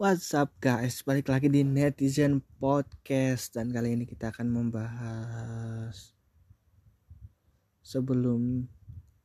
[0.00, 6.16] What's up guys, balik lagi di Netizen Podcast Dan kali ini kita akan membahas
[7.84, 8.64] Sebelum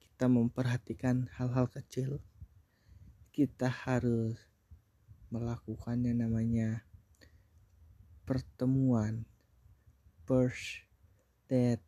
[0.03, 2.19] kita memperhatikan hal-hal kecil
[3.31, 4.35] Kita harus
[5.31, 6.83] melakukan yang namanya
[8.27, 9.23] Pertemuan
[10.27, 10.91] First
[11.47, 11.87] date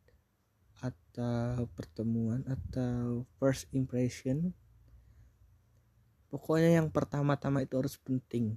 [0.79, 4.55] Atau pertemuan atau first impression.
[6.31, 8.55] Pokoknya yang pertama-tama itu harus penting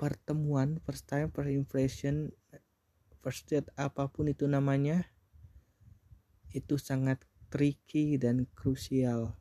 [0.00, 2.32] pertemuan first time first impression
[3.20, 5.04] first date apa pun itu namanya
[6.56, 7.20] itu sangat
[7.52, 9.36] tricky dan krusial.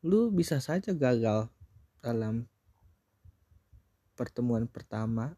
[0.00, 1.52] Lu bisa saja gagal
[2.00, 2.48] dalam
[4.16, 5.36] pertemuan pertama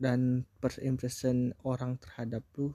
[0.00, 2.72] dan first impression orang terhadap lu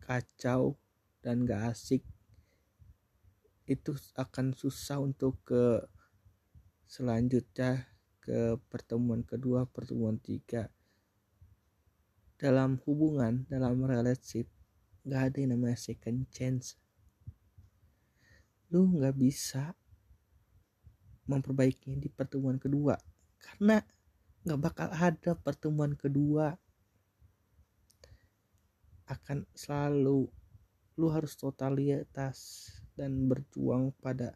[0.00, 0.80] kacau
[1.20, 2.02] dan gak asik
[3.70, 5.84] itu akan susah untuk ke
[6.90, 7.86] selanjutnya
[8.18, 10.66] ke pertemuan kedua pertemuan tiga.
[12.34, 14.50] Dalam hubungan dalam relationship
[15.06, 16.74] nggak ada yang namanya second chance.
[18.74, 19.70] Lu nggak bisa
[21.30, 22.98] memperbaikinya di pertemuan kedua
[23.38, 23.78] karena
[24.42, 26.58] nggak bakal ada pertemuan kedua.
[29.06, 30.26] Akan selalu
[30.98, 32.66] lu harus totalitas
[32.98, 34.34] dan berjuang pada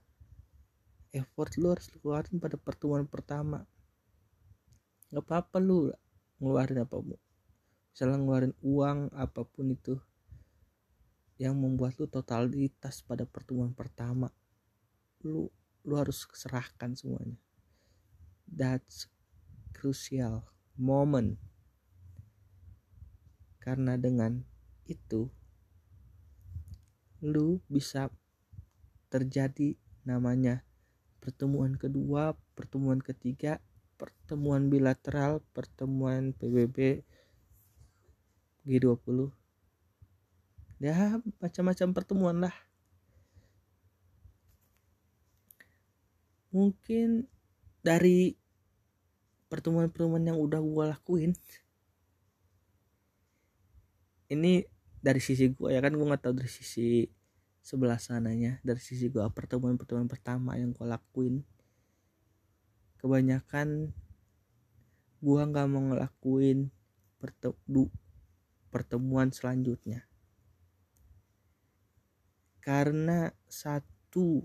[1.15, 3.63] effort lu harus keluarin pada pertemuan pertama.
[5.15, 5.95] Nggak apa-apa lu
[6.43, 6.99] ngeluarin apa
[7.95, 9.95] misalnya ngeluarin uang apa pun itu
[11.39, 14.35] yang membuat lu totalitas pada pertemuan pertama
[15.23, 15.47] lu
[15.87, 17.39] lu harus serahkan semuanya.
[18.51, 19.07] That's
[19.71, 21.39] crucial moment.
[23.63, 24.43] Karena dengan
[24.91, 25.31] itu
[27.23, 28.11] lu bisa
[29.09, 30.64] terjadi namanya
[31.25, 33.65] pertemuan kedua, pertemuan ketiga,
[33.97, 37.01] pertemuan bilateral, pertemuan PBB
[38.69, 39.33] G20.
[40.85, 42.53] Ya, macam-macam pertemuan lah.
[46.53, 47.25] Mungkin
[47.81, 48.37] dari
[49.49, 51.33] pertemuan-pertemuan yang udah gue lakuin
[54.33, 54.65] ini
[54.99, 57.05] dari sisi gue ya kan gue nggak tahu dari sisi
[57.65, 58.61] sebelah sananya.
[58.61, 61.41] Dari sisi gue pertemuan-pertemuan pertama yang gue lakuin.
[63.01, 63.89] Kebanyakan
[65.25, 66.69] gue nggak mau ngelakuin
[67.17, 67.89] pertemu
[68.69, 70.05] pertemuan selanjutnya.
[72.61, 74.45] Karena satu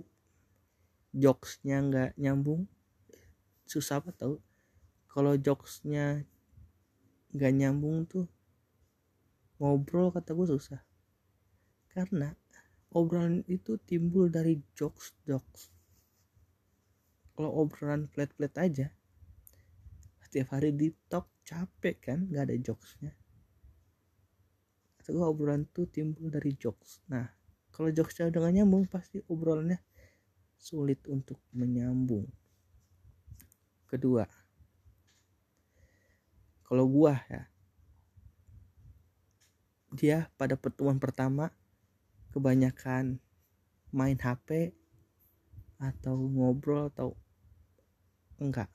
[1.12, 2.72] jokesnya nggak nyambung.
[3.68, 4.40] Susah apa tau?
[5.12, 6.24] Kalau jokesnya
[7.36, 8.32] nggak nyambung tuh
[9.60, 10.80] ngobrol kata gue susah.
[11.92, 12.39] Karena
[12.96, 15.70] obrolan itu timbul dari jokes jokes
[17.38, 18.88] kalau obrolan flat flat aja
[20.30, 23.18] setiap hari di talk capek kan nggak ada jokesnya.
[25.02, 27.02] Atau obrolan tuh timbul dari jokes.
[27.10, 27.26] Nah
[27.74, 29.82] kalau jokesnya udah gak nyambung pasti obrolannya
[30.54, 32.30] sulit untuk menyambung.
[33.90, 34.30] Kedua
[36.62, 37.50] kalau gua ya
[39.98, 41.50] dia pada pertemuan pertama
[42.30, 43.18] kebanyakan
[43.90, 44.74] main HP
[45.82, 47.18] atau ngobrol atau
[48.38, 48.70] enggak.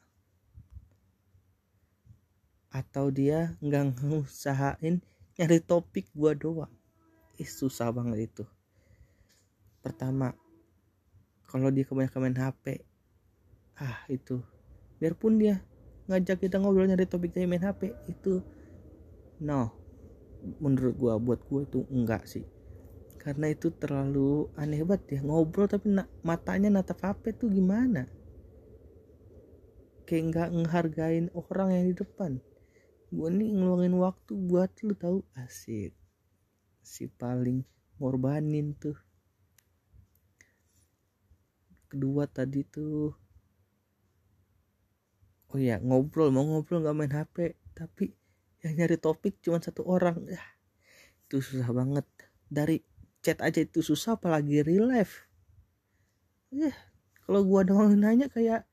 [2.74, 4.98] Atau dia enggak ngusahain
[5.38, 6.72] nyari topik gua doang.
[7.38, 8.44] Ih, susah banget itu.
[9.82, 10.34] Pertama
[11.46, 12.82] kalau dia kebanyakan main HP
[13.78, 14.42] ah itu.
[14.98, 15.62] Biarpun dia
[16.10, 18.42] ngajak kita ngobrol nyari topik dari main HP itu
[19.38, 19.70] no.
[20.58, 22.44] Menurut gua buat gua itu enggak sih
[23.24, 28.04] karena itu terlalu aneh banget ya ngobrol tapi na matanya natap HP tuh gimana?
[30.04, 32.36] Kayak nggak ngehargain orang yang di depan.
[33.08, 35.24] Gue nih ngeluangin waktu buat lu tahu?
[35.40, 35.96] Asik.
[36.84, 37.64] Si paling
[37.96, 39.00] ngorbanin tuh.
[41.88, 43.08] Kedua tadi tuh
[45.48, 47.36] oh ya ngobrol mau ngobrol nggak main HP
[47.72, 48.12] tapi
[48.60, 50.20] yang nyari topik cuma satu orang.
[50.28, 50.44] Ya
[51.24, 52.04] itu susah banget.
[52.52, 52.84] Dari
[53.24, 55.24] chat aja itu susah apalagi real life.
[56.52, 56.76] Ya
[57.24, 58.68] kalau gua doang nanya kayak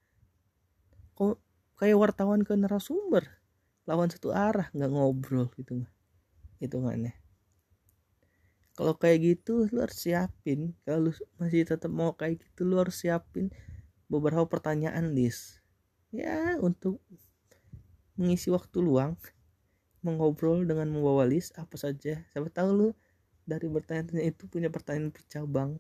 [1.15, 1.39] kok
[1.79, 3.39] kayak wartawan ke narasumber
[3.87, 5.91] lawan satu arah nggak ngobrol gitu mah
[6.59, 7.15] hitungannya.
[8.75, 10.75] Kalau kayak gitu lu harus siapin.
[10.83, 13.49] Kalau masih tetap mau kayak gitu lu harus siapin
[14.11, 15.63] beberapa pertanyaan list
[16.11, 16.99] ya untuk
[18.19, 19.15] mengisi waktu luang
[20.03, 22.21] mengobrol dengan membawa list apa saja.
[22.29, 22.87] Siapa tahu lu
[23.45, 25.71] dari bertanya-tanya itu punya pertanyaan bercabang.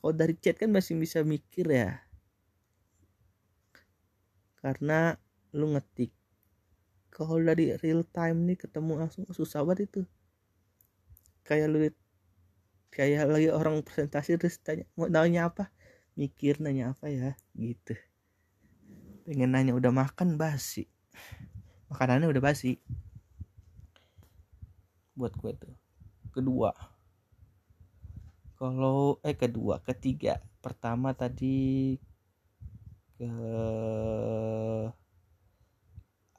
[0.00, 2.00] Kalau dari chat kan masih bisa mikir ya.
[4.60, 5.16] Karena
[5.52, 6.12] lu ngetik.
[7.12, 10.00] Kalau dari real time nih ketemu langsung susah banget itu.
[11.44, 11.78] Kayak lu
[12.90, 15.68] kayak lagi orang presentasi terus tanya mau nanya apa?
[16.16, 17.92] Mikir nanya apa ya gitu.
[19.28, 20.40] Pengen nanya udah makan?
[20.40, 20.88] Basi.
[21.92, 22.80] Makanannya udah basi
[25.14, 25.74] buat gue tuh.
[26.30, 26.70] Kedua.
[28.60, 30.38] Kalau eh kedua ketiga.
[30.60, 31.96] Pertama tadi
[33.16, 33.32] ke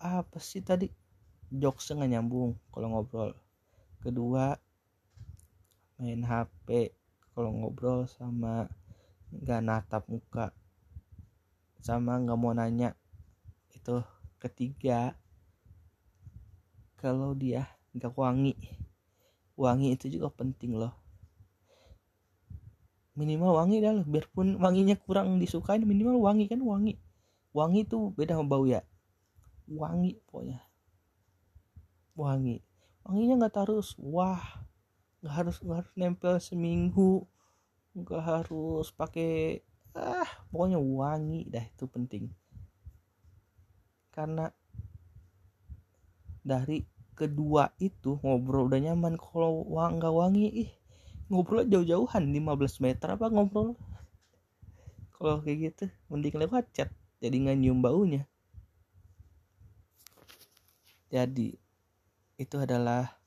[0.01, 0.89] apa sih tadi?
[1.51, 3.31] Jokes nggak nyambung kalau ngobrol.
[4.01, 4.55] Kedua
[6.01, 6.93] main HP
[7.37, 8.65] kalau ngobrol sama
[9.31, 10.53] nggak natap muka
[11.81, 12.93] sama nggak mau nanya.
[13.73, 14.05] Itu
[14.37, 15.17] ketiga.
[17.01, 17.65] Kalau dia
[17.95, 18.55] nggak wangi.
[19.59, 20.95] Wangi itu juga penting loh.
[23.19, 26.95] Minimal wangi dah loh biarpun wanginya kurang disukai minimal wangi kan wangi.
[27.51, 28.81] Wangi itu beda sama bau ya.
[29.67, 30.63] Wangi pokoknya.
[32.15, 32.63] Wangi.
[33.03, 34.39] Wanginya nggak harus wah
[35.21, 37.29] nggak harus nggak harus nempel seminggu
[37.93, 39.61] nggak harus pakai
[39.93, 42.31] ah pokoknya wangi dah itu penting.
[44.15, 44.47] Karena
[46.41, 46.81] dari
[47.21, 49.13] kedua itu ngobrol udah nyaman.
[49.21, 50.71] Kalau wang nggak wangi ih
[51.29, 53.77] ngobrol jauh-jauhan 15 meter apa ngobrol?
[55.13, 56.89] Kalau kayak gitu mending lewat chat
[57.21, 58.25] jadi nggak nyium baunya.
[61.13, 61.53] Jadi
[62.41, 63.21] itu adalah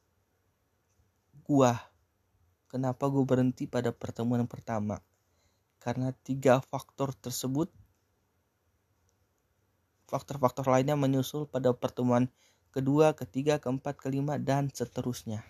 [1.46, 1.78] gua.
[2.66, 4.98] Kenapa gua berhenti pada pertemuan pertama?
[5.78, 7.70] Karena tiga faktor tersebut
[10.10, 12.28] faktor-faktor lainnya menyusul pada pertemuan
[12.74, 15.46] kedua, ketiga, keempat, kelima, dan seterusnya.